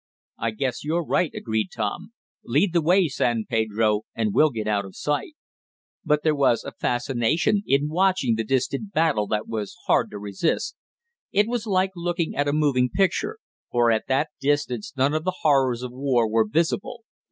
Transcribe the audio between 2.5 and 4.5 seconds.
the way, San Pedro, and we'll